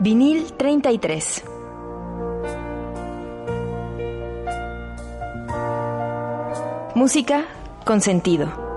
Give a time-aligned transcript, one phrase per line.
[0.00, 1.42] Vinil 33.
[6.94, 7.44] Música
[7.84, 8.67] con sentido.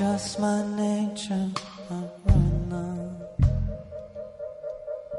[0.00, 1.50] Just my nature.
[1.90, 2.36] Of my
[2.70, 3.12] love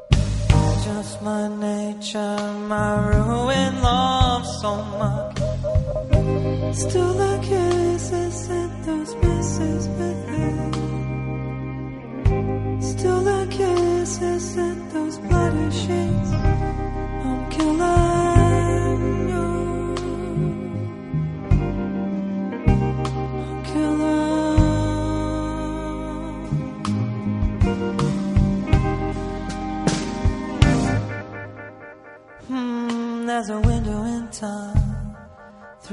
[0.10, 5.41] It's just my nature, my ruin love so much.
[6.74, 10.72] Still the kisses and those misses with me.
[12.82, 16.51] Still the kisses and those bloody sheets.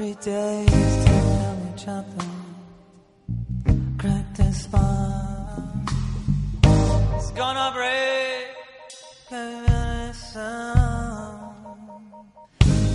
[0.09, 2.25] Three is to tell each other.
[3.99, 5.87] Crack this spine.
[7.17, 8.47] It's gonna break
[9.31, 9.69] every.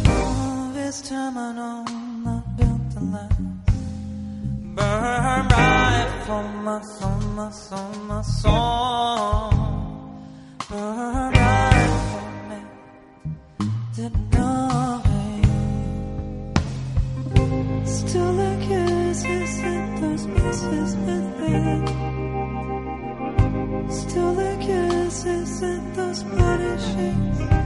[0.07, 3.39] Oh, this time I know I'm built to last.
[4.75, 9.51] Burn bright for my soul, my soul, my soul.
[10.67, 12.59] Burn bright for me.
[13.95, 14.42] Didn't
[17.85, 21.87] Still the kisses and those misses within.
[23.89, 27.62] Still the kisses and those bloody sheets.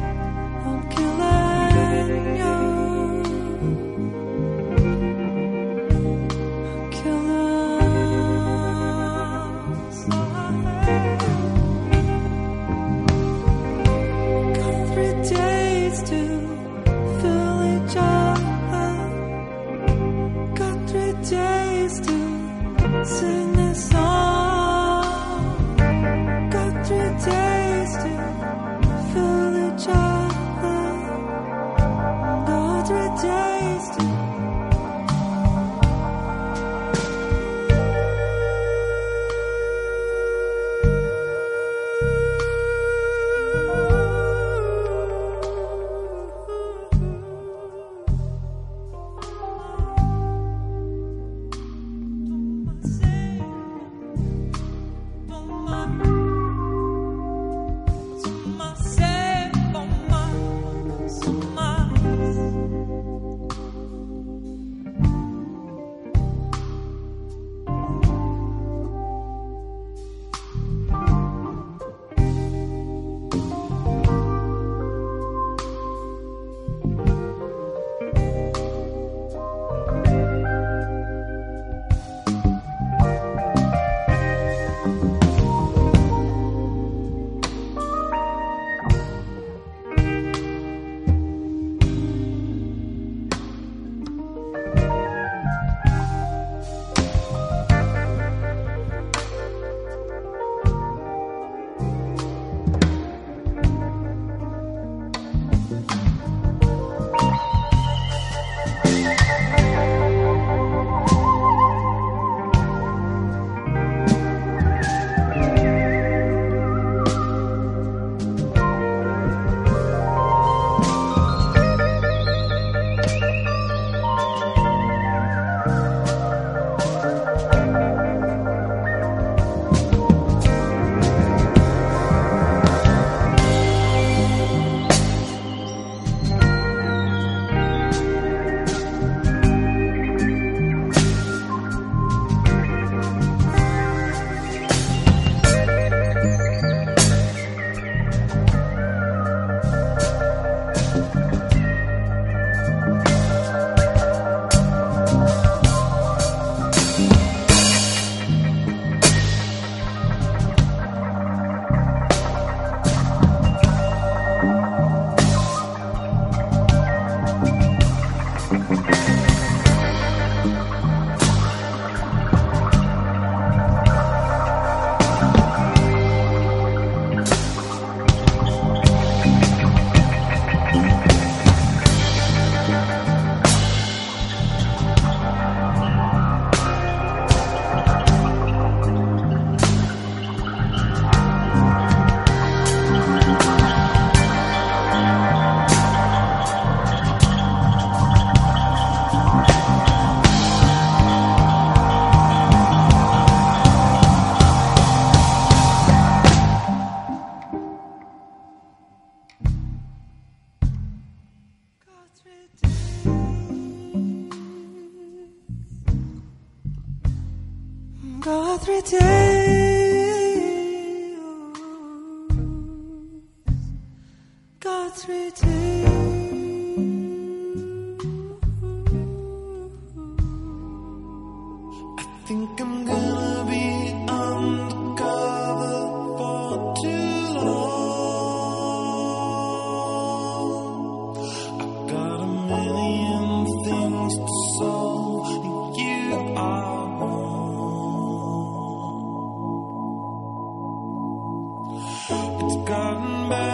[252.70, 253.32] One.
[253.32, 253.47] It's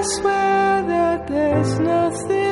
[0.00, 2.49] I swear that there's nothing.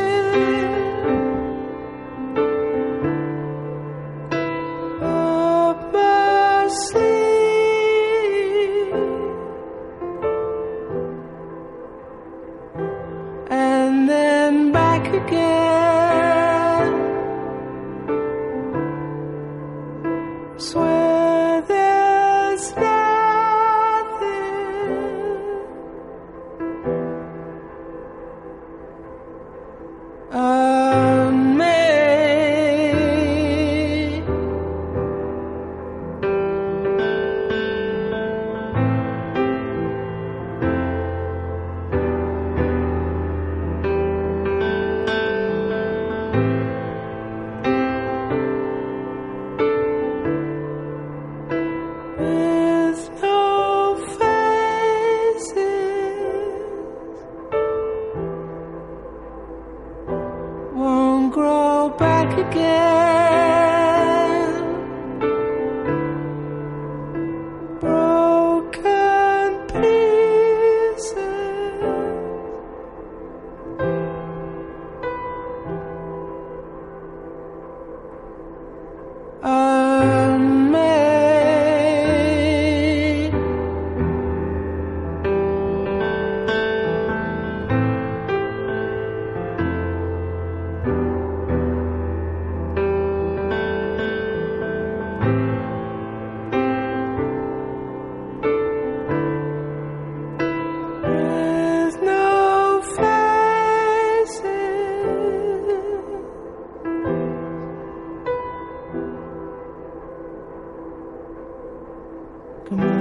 [112.68, 112.97] come on.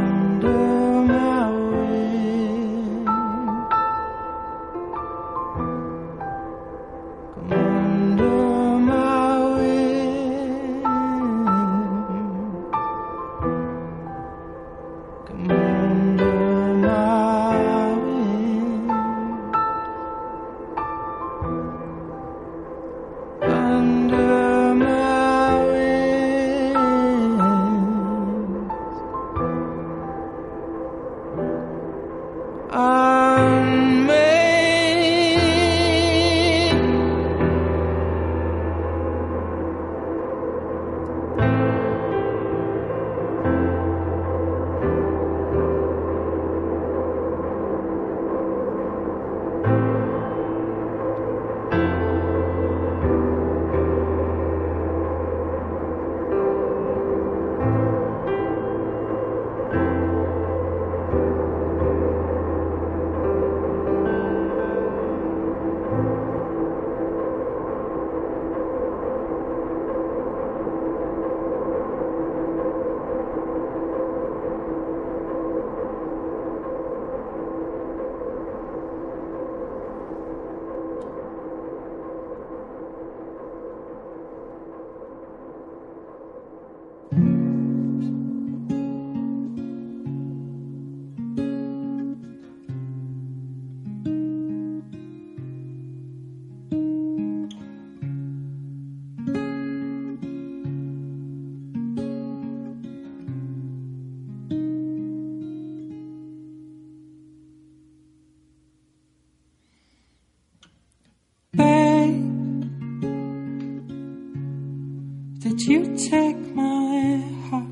[115.67, 117.17] You take my
[117.49, 117.66] heart?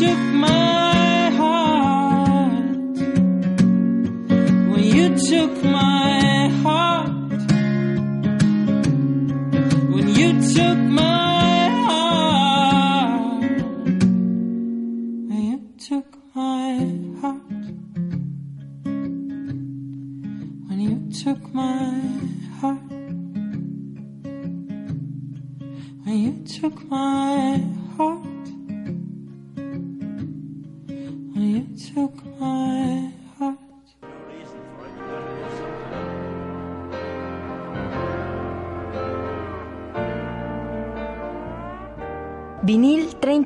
[0.00, 0.27] music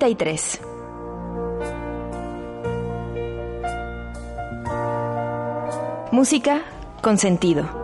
[0.03, 0.61] 33.
[6.11, 6.62] Música
[7.01, 7.82] con sentido.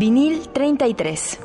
[0.00, 1.38] Vinil 33.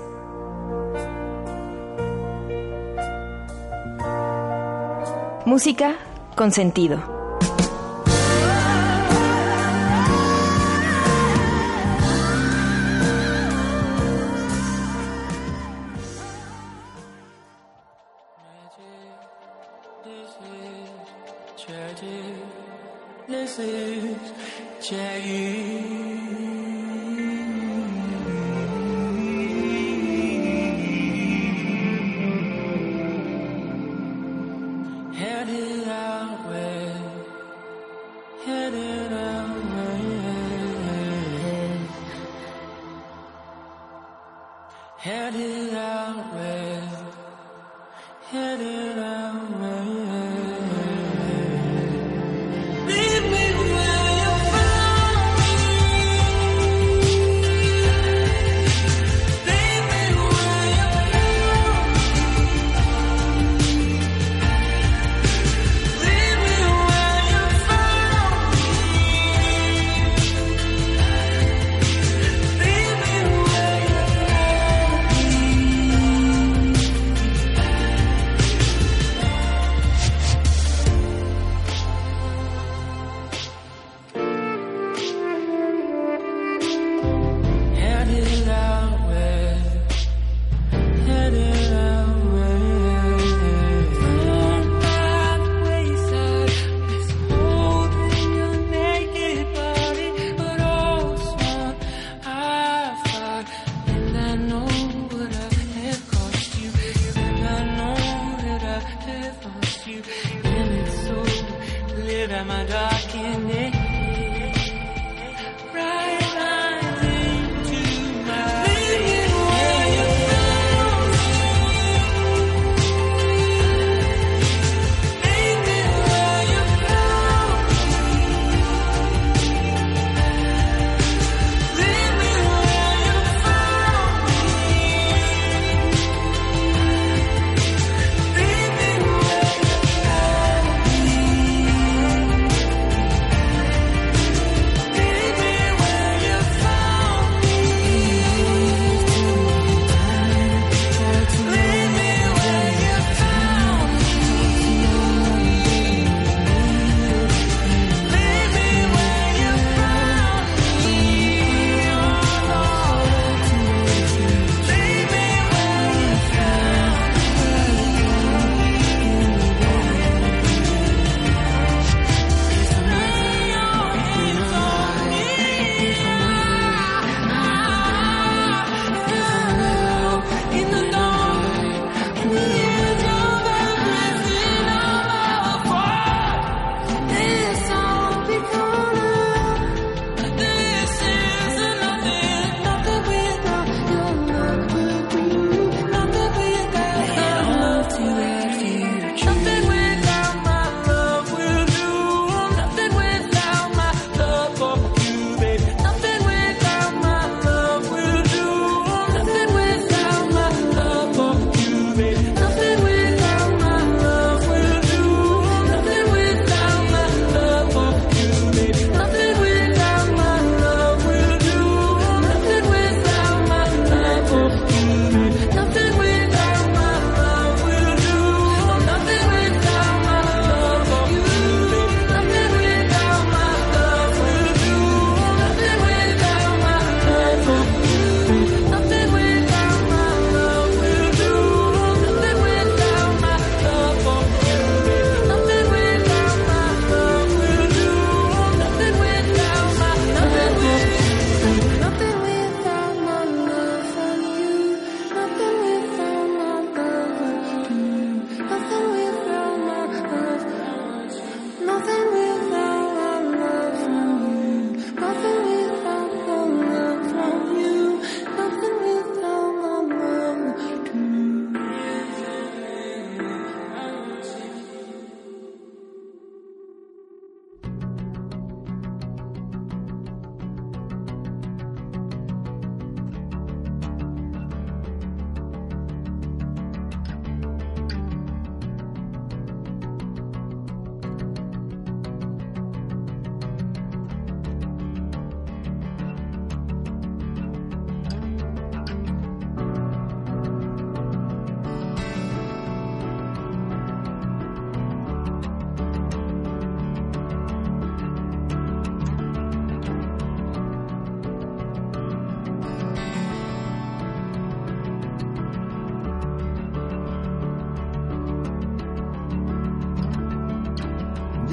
[5.45, 5.97] Música
[6.37, 7.14] con sentido.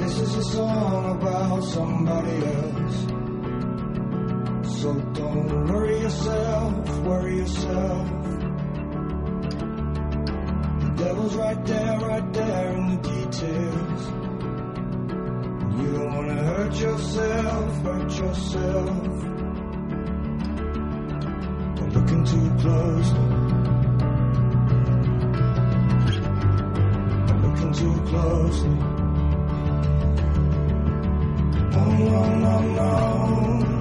[0.03, 2.97] This is a song about somebody else.
[4.81, 8.07] So don't worry yourself, worry yourself.
[10.81, 14.01] The devil's right there, right there in the details.
[15.79, 19.03] You don't wanna hurt yourself, hurt yourself.
[21.77, 23.09] Don't look too close.
[27.29, 28.92] Don't too close
[31.73, 33.72] no, no, no, no.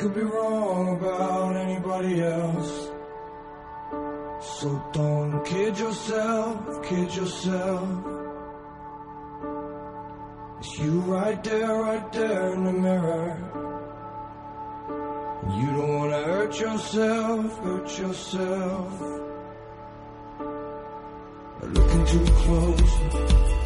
[0.00, 2.88] could be wrong about anybody else.
[4.40, 7.88] So don't kid yourself, kid yourself.
[10.58, 13.36] It's you right there, right there in the mirror.
[15.58, 18.92] You don't wanna hurt yourself, hurt yourself.
[21.60, 23.59] Looking too close.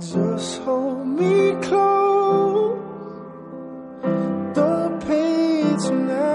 [0.00, 2.80] Just hold me close.
[4.54, 6.33] The page tonight.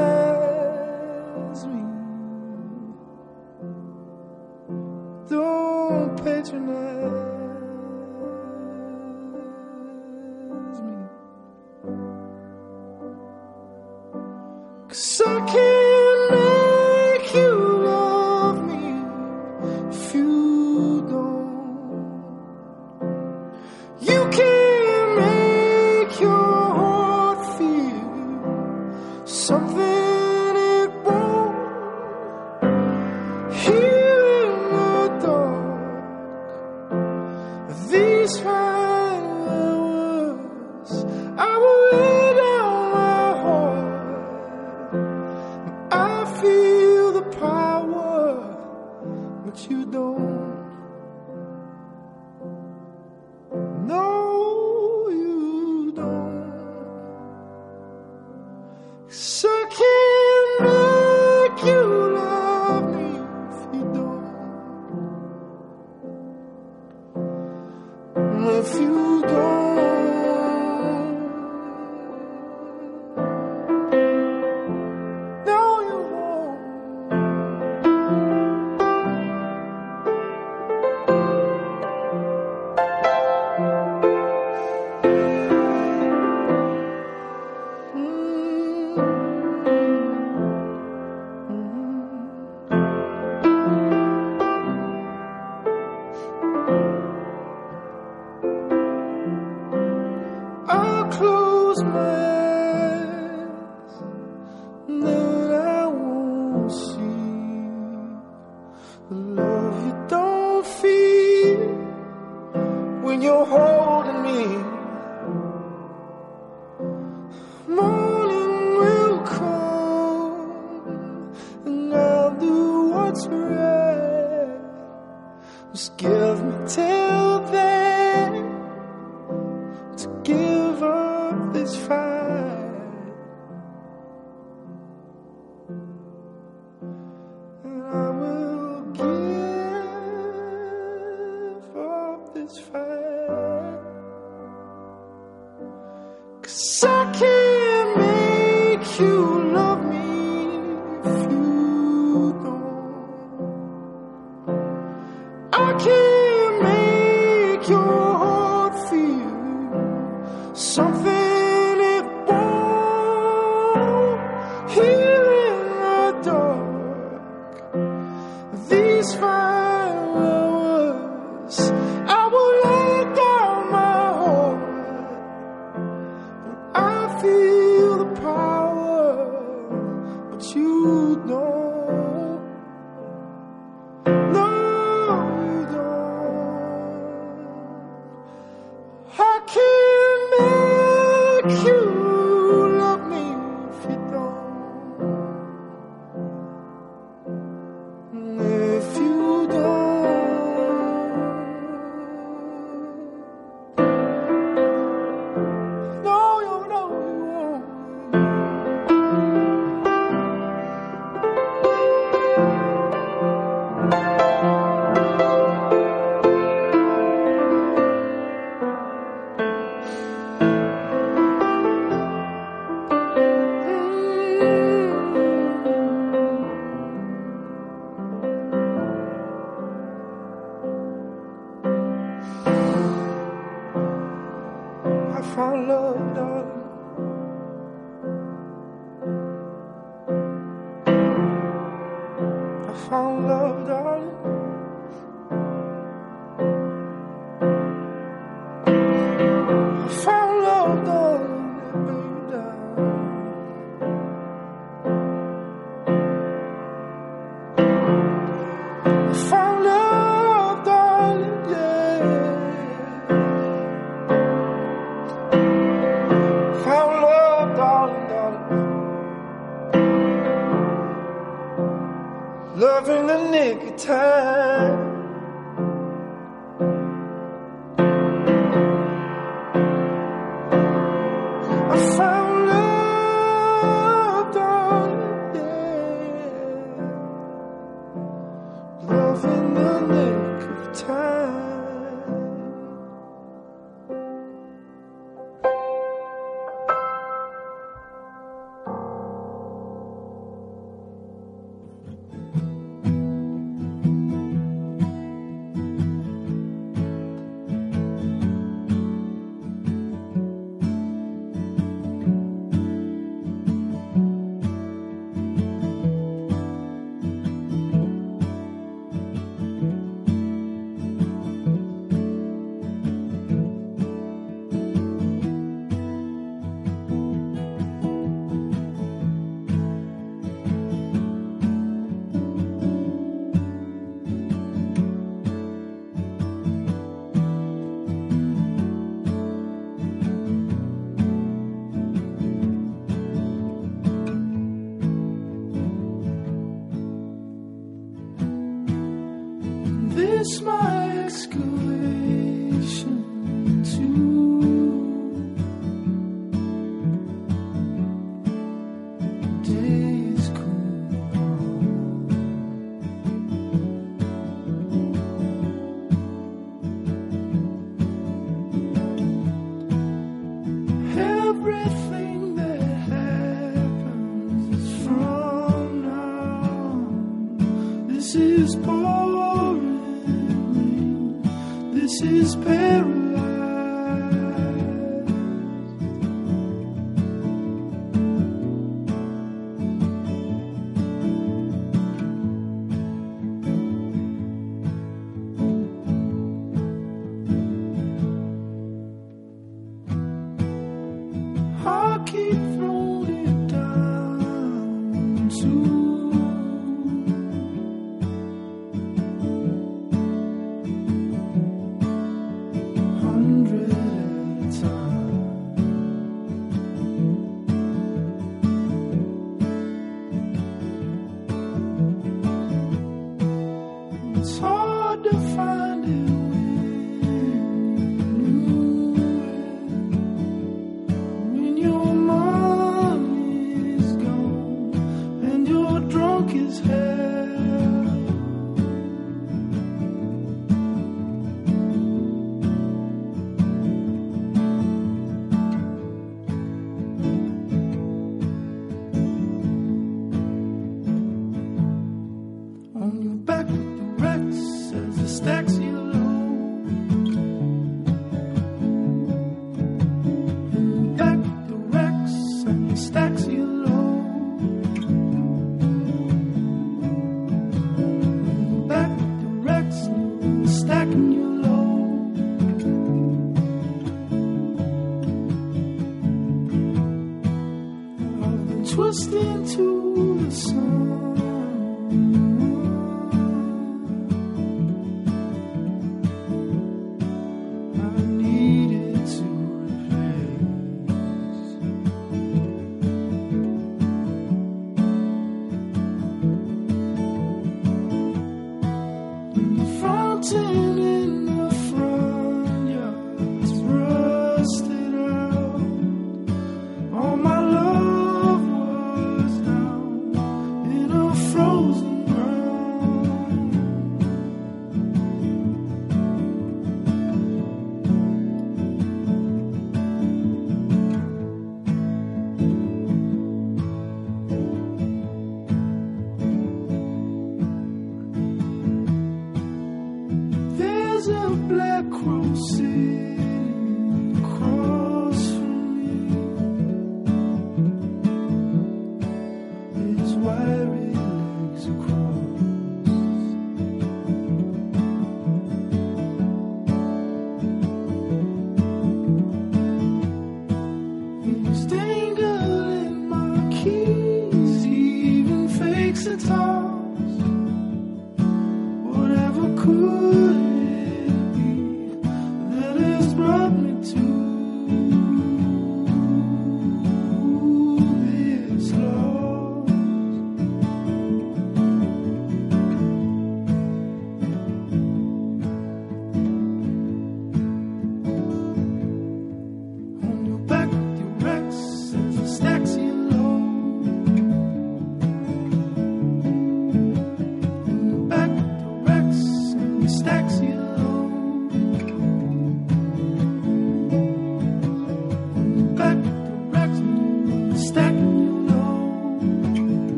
[350.30, 351.08] This my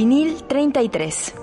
[0.00, 1.34] Vinil 33.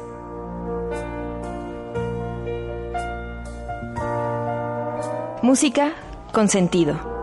[5.43, 5.93] Música
[6.31, 7.16] con sentido.